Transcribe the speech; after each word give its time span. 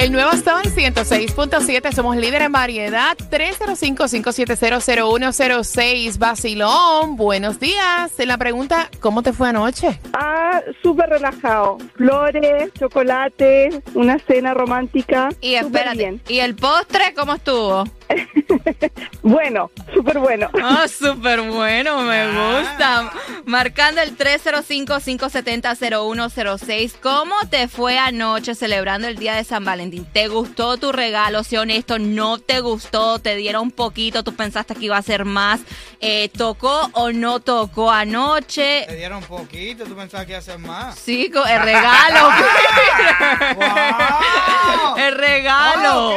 El 0.00 0.12
nuevo 0.12 0.30
Sol 0.32 0.62
106.7, 0.62 1.92
somos 1.92 2.16
líder 2.16 2.40
en 2.40 2.52
variedad. 2.52 3.14
305-5700106. 3.18 6.16
Vacilón, 6.16 7.16
buenos 7.16 7.60
días. 7.60 8.10
La 8.16 8.38
pregunta, 8.38 8.88
¿cómo 9.00 9.22
te 9.22 9.34
fue 9.34 9.50
anoche? 9.50 10.00
Ah, 10.14 10.62
súper 10.82 11.10
relajado. 11.10 11.76
Flores, 11.96 12.72
chocolate, 12.78 13.82
una 13.92 14.18
cena 14.20 14.54
romántica. 14.54 15.28
Y 15.42 15.56
espérate, 15.56 15.98
bien. 15.98 16.22
¿y 16.28 16.38
el 16.38 16.56
postre 16.56 17.12
cómo 17.14 17.34
estuvo? 17.34 17.84
Bueno, 19.22 19.70
súper 19.92 20.18
bueno. 20.18 20.48
Ah, 20.62 20.86
súper 20.88 21.42
bueno, 21.42 22.00
me 22.02 22.26
gusta. 22.28 23.10
Marcando 23.44 24.00
el 24.00 24.16
305-570-0106. 24.16 26.94
¿Cómo 27.02 27.34
te 27.50 27.68
fue 27.68 27.98
anoche 27.98 28.54
celebrando 28.54 29.08
el 29.08 29.16
Día 29.16 29.34
de 29.34 29.44
San 29.44 29.62
Valentín? 29.64 30.06
¿Te 30.06 30.28
gustó 30.28 30.78
tu 30.78 30.90
regalo? 30.90 31.44
Sé 31.44 31.58
honesto, 31.58 31.98
¿no 31.98 32.38
te 32.38 32.60
gustó? 32.60 33.18
¿Te 33.18 33.36
dieron 33.36 33.70
poquito? 33.70 34.24
¿Tú 34.24 34.34
pensaste 34.34 34.74
que 34.74 34.86
iba 34.86 34.96
a 34.96 35.02
ser 35.02 35.26
más? 35.26 35.60
Eh, 36.00 36.30
¿Tocó 36.30 36.88
o 36.92 37.12
no 37.12 37.40
tocó 37.40 37.90
anoche? 37.90 38.86
Te 38.88 38.96
dieron 38.96 39.22
poquito, 39.22 39.84
tú 39.84 39.94
pensabas 39.94 40.24
que 40.24 40.32
iba 40.32 40.38
a 40.38 40.42
ser 40.42 40.58
más. 40.58 40.98
Sí, 40.98 41.30
el 41.30 41.62
regalo. 41.62 42.30
¡Wow! 43.56 44.96
el 44.96 45.14
regalo. 45.14 46.10
Oh. 46.10 46.16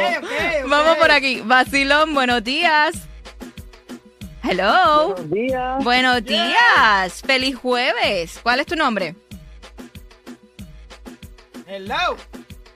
Vamos 0.84 0.98
por 0.98 1.10
aquí. 1.10 1.40
Vacilón, 1.44 2.14
buenos 2.14 2.44
días. 2.44 2.94
Hello. 4.42 5.14
Buenos 5.14 5.30
días. 5.30 5.84
Buenos 5.84 6.24
días. 6.24 7.22
Feliz 7.24 7.56
jueves. 7.56 8.38
¿Cuál 8.42 8.60
es 8.60 8.66
tu 8.66 8.76
nombre? 8.76 9.14
Hello. 11.66 12.16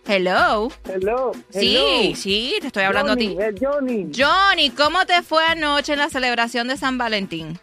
Hello. 0.06 0.70
Hello. 0.88 1.32
Sí, 1.50 1.76
hello. 1.76 2.16
sí, 2.16 2.54
te 2.62 2.68
estoy 2.68 2.84
hablando 2.84 3.12
Johnny, 3.12 3.26
a 3.26 3.36
ti. 3.36 3.42
es 3.42 3.54
Johnny. 3.60 4.10
Johnny, 4.16 4.70
¿cómo 4.70 5.04
te 5.04 5.22
fue 5.22 5.44
anoche 5.44 5.92
en 5.92 5.98
la 5.98 6.08
celebración 6.08 6.68
de 6.68 6.78
San 6.78 6.96
Valentín? 6.96 7.58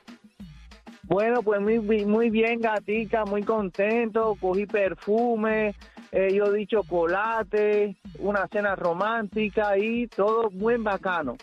Bueno, 1.04 1.42
pues 1.42 1.60
muy, 1.62 1.80
bi- 1.80 2.06
muy 2.06 2.30
bien, 2.30 2.62
gatica, 2.62 3.26
muy 3.26 3.42
contento. 3.42 4.38
Cogí 4.40 4.68
perfume, 4.68 5.74
eh, 6.12 6.34
yo 6.34 6.52
di 6.52 6.66
chocolate, 6.68 7.96
una 8.20 8.48
cena 8.52 8.76
romántica 8.76 9.78
y 9.78 10.08
todo 10.08 10.50
muy 10.52 10.78
bacano. 10.78 11.34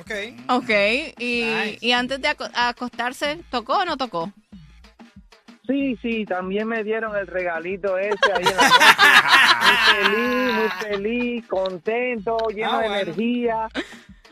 Ok. 0.00 0.10
Ok, 0.48 0.70
y, 1.18 1.42
Nice. 1.44 1.78
y 1.80 1.92
antes 1.92 2.20
de 2.22 2.28
aco- 2.28 2.50
acostarse, 2.54 3.38
¿tocó 3.50 3.78
o 3.78 3.84
no 3.84 3.96
tocó? 3.96 4.32
Sí, 5.66 5.96
sí, 6.02 6.24
también 6.24 6.66
me 6.66 6.82
dieron 6.82 7.14
el 7.16 7.26
regalito 7.28 7.96
ese 7.96 8.32
ahí 8.34 8.42
en 8.44 8.56
la 8.56 8.68
noche. 8.68 8.84
Muy 9.70 9.76
feliz, 9.94 10.54
muy 10.54 10.68
feliz, 10.88 11.46
contento, 11.46 12.36
lleno 12.48 12.72
Ah, 12.78 12.80
de 12.80 12.86
energía. 12.86 13.68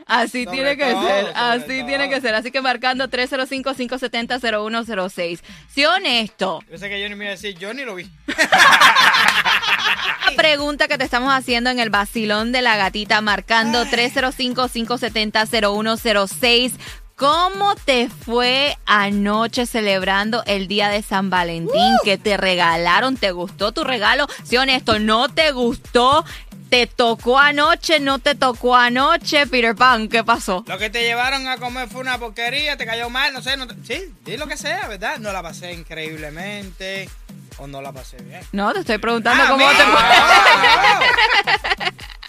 Así 0.08 0.44
Sobre 0.44 0.56
tiene 0.56 0.76
que 0.78 0.91
todo, 0.91 1.06
ser, 1.06 1.26
así 1.36 1.76
todo. 1.78 1.86
tiene 1.86 2.08
que 2.08 2.20
ser. 2.22 2.34
Así 2.34 2.50
que 2.50 2.62
marcando 2.62 3.08
305-570-0106. 3.08 5.41
Sí, 5.72 5.84
honesto. 5.84 6.60
Yo 6.70 6.78
sé 6.78 6.88
que 6.88 7.00
Johnny 7.02 7.14
me 7.14 7.26
iba 7.26 7.32
a 7.32 7.36
decir, 7.36 7.56
yo 7.58 7.74
ni 7.74 7.84
lo 7.84 7.94
vi. 7.94 8.10
La 8.26 8.34
pregunta 10.36 10.88
que 10.88 10.97
te 10.97 11.04
estamos 11.04 11.30
haciendo 11.32 11.68
en 11.70 11.78
el 11.78 11.91
vacilón 11.91 12.52
de 12.52 12.62
la 12.62 12.76
gatita, 12.78 13.20
marcando 13.20 13.84
305-570-0106. 13.84 16.72
¿Cómo 17.16 17.74
te 17.74 18.08
fue 18.08 18.78
anoche 18.86 19.66
celebrando 19.66 20.44
el 20.47 20.68
día 20.68 20.88
de 20.88 21.02
San 21.02 21.30
Valentín? 21.30 21.97
¿Qué 22.04 22.16
te 22.16 22.36
regalaron? 22.36 23.16
¿Te 23.16 23.32
gustó 23.32 23.72
tu 23.72 23.82
regalo? 23.82 24.28
Si 24.44 24.56
honesto, 24.56 25.00
¿no 25.00 25.28
te 25.28 25.50
gustó? 25.50 26.24
¿Te 26.70 26.86
tocó 26.86 27.38
anoche? 27.38 27.98
¿No 27.98 28.18
te 28.18 28.34
tocó 28.34 28.76
anoche? 28.76 29.46
Peter 29.46 29.74
Pan, 29.74 30.08
¿qué 30.08 30.22
pasó? 30.22 30.64
Lo 30.66 30.76
que 30.78 30.90
te 30.90 31.02
llevaron 31.02 31.48
a 31.48 31.56
comer 31.56 31.88
fue 31.88 32.02
una 32.02 32.18
porquería, 32.18 32.76
te 32.76 32.84
cayó 32.84 33.08
mal, 33.08 33.32
no 33.32 33.40
sé. 33.42 33.56
No 33.56 33.66
te- 33.66 33.74
Sí, 33.84 34.12
di 34.24 34.36
lo 34.36 34.46
que 34.46 34.56
sea, 34.58 34.86
¿verdad? 34.86 35.18
No 35.18 35.32
la 35.32 35.42
pasé 35.42 35.72
increíblemente 35.72 37.08
o 37.56 37.66
no 37.66 37.80
la 37.80 37.92
pasé 37.92 38.18
bien. 38.22 38.40
No, 38.52 38.72
te 38.74 38.80
estoy 38.80 38.98
preguntando 38.98 39.44
Ah, 39.44 39.48
cómo 39.48 39.66
mí, 39.66 39.74
te 39.76 39.82
fue. 39.82 40.00
ah, 40.02 41.00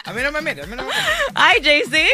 A 0.06 0.12
mí 0.14 0.22
no 0.22 0.32
me 0.32 0.40
mires, 0.40 0.64
a 0.64 0.66
mí 0.66 0.74
no 0.76 0.82
me 0.84 0.88
mires. 0.88 1.06
Ay, 1.34 1.60
JC. 1.60 2.08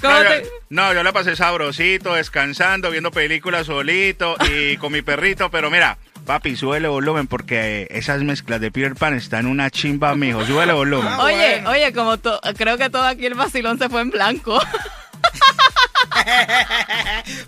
¿Cómo 0.00 0.14
No 0.14 0.22
te- 0.22 0.48
no, 0.70 0.94
yo 0.94 1.02
la 1.02 1.12
pasé 1.12 1.36
sabrosito, 1.36 2.14
descansando, 2.14 2.90
viendo 2.90 3.10
películas 3.10 3.66
solito 3.66 4.36
y 4.48 4.76
con 4.78 4.90
mi 4.92 5.02
perrito, 5.02 5.50
pero 5.50 5.70
mira, 5.70 5.98
papi, 6.26 6.56
súbele 6.56 6.88
volumen 6.88 7.26
porque 7.26 7.86
esas 7.90 8.22
mezclas 8.22 8.60
de 8.60 8.70
Peter 8.70 8.94
Pan 8.94 9.14
están 9.14 9.46
una 9.46 9.70
chimba, 9.70 10.14
mijo, 10.14 10.44
súbele 10.46 10.72
volumen. 10.72 11.08
Ah, 11.12 11.22
Oye, 11.24 11.50
bueno. 11.62 11.70
oye, 11.70 11.92
como 11.92 12.16
to- 12.18 12.40
creo 12.56 12.78
que 12.78 12.88
todo 12.90 13.04
aquí 13.04 13.26
el 13.26 13.34
vacilón 13.34 13.78
se 13.78 13.88
fue 13.88 14.00
en 14.02 14.10
blanco. 14.10 14.58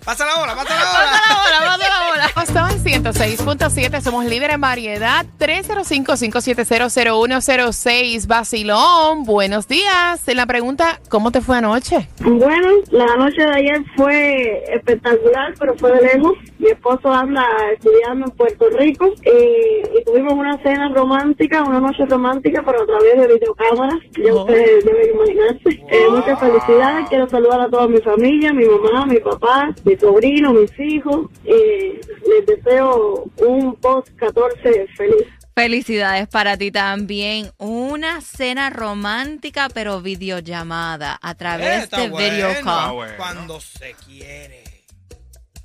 pasa 0.05 0.25
la 0.25 0.35
bola, 0.35 0.55
pasa 0.55 0.75
la 0.75 0.81
Pasa 0.81 0.99
bola. 1.01 1.59
la 1.59 2.07
bola, 2.07 2.29
pasa 2.33 2.53
la 2.53 2.61
bola. 2.63 2.64
Sol 2.64 2.64
106.7, 3.05 4.01
somos 4.01 4.25
líder 4.25 4.49
en 4.49 4.61
variedad. 4.61 5.23
305-5700106. 5.39 8.25
Vacilón, 8.25 9.25
buenos 9.25 9.67
días. 9.67 10.23
La 10.33 10.47
pregunta, 10.47 10.99
¿cómo 11.07 11.29
te 11.31 11.39
fue 11.41 11.57
anoche? 11.57 12.09
Bueno, 12.21 12.67
la 12.89 13.15
noche 13.15 13.43
de 13.43 13.51
ayer 13.51 13.83
fue 13.95 14.63
espectacular, 14.73 15.53
pero 15.59 15.75
fue 15.77 15.91
de 15.91 16.01
lejos. 16.01 16.33
Mi 16.57 16.69
esposo 16.71 17.13
anda 17.13 17.45
estudiando 17.73 18.25
en 18.25 18.31
Puerto 18.31 18.69
Rico 18.71 19.13
y, 19.23 19.83
y 19.99 20.03
tuvimos 20.03 20.33
una 20.33 20.57
cena 20.63 20.89
romántica, 20.89 21.61
una 21.61 21.79
noche 21.79 22.07
romántica, 22.07 22.63
pero 22.65 22.81
a 22.81 22.87
través 22.87 23.17
de 23.19 23.27
videocámaras. 23.35 23.99
Ya 24.17 24.33
Oh. 24.33 24.39
ustedes 24.41 24.83
deben 24.83 25.11
imaginarse. 25.13 25.69
Eh, 25.91 26.07
muchas 26.09 26.39
felicidades. 26.39 27.07
Quiero 27.09 27.29
saludar 27.29 27.61
a 27.61 27.69
toda 27.69 27.87
mi 27.87 27.99
familia, 27.99 28.51
mi 28.51 28.65
mamá, 28.65 29.05
mi 29.05 29.19
papá, 29.19 29.75
mi 29.83 29.95
sobrino, 29.95 30.53
mis 30.53 30.71
hijos. 30.79 31.27
Y 31.45 31.99
les 32.27 32.43
deseo 32.47 32.94
un 33.37 33.75
post 33.81 34.09
14 34.17 34.87
feliz. 34.95 35.25
Felicidades 35.55 36.27
para 36.27 36.57
ti 36.57 36.69
también. 36.71 37.51
Una 37.57 38.21
cena 38.21 38.69
romántica, 38.69 39.69
pero 39.73 40.01
videollamada 40.01 41.17
a 41.21 41.35
través 41.35 41.83
está 41.83 42.01
de 42.01 42.09
bueno. 42.09 42.35
video 42.35 42.53
call. 42.63 42.93
bueno. 42.93 43.13
Cuando 43.17 43.59
se 43.61 43.93
quiere. 44.05 44.63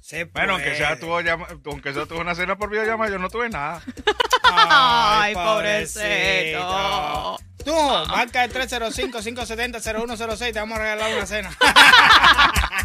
Se 0.00 0.24
Bueno, 0.24 0.54
aunque 0.54 0.76
sea, 0.76 0.98
tuvo 0.98 1.20
llama- 1.20 1.46
aunque 1.66 1.92
sea 1.92 2.06
tuvo 2.06 2.20
una 2.20 2.34
cena 2.34 2.56
por 2.56 2.70
videollamada, 2.70 3.10
yo 3.10 3.18
no 3.18 3.28
tuve 3.30 3.48
nada. 3.48 3.80
Ay, 4.42 5.34
pobrecito. 5.34 7.38
Tú, 7.64 7.72
marca 8.08 8.42
el 8.44 8.52
305-570-0106, 8.52 10.52
te 10.52 10.58
vamos 10.58 10.78
a 10.78 10.82
regalar 10.82 11.14
una 11.16 11.26
cena. 11.26 11.50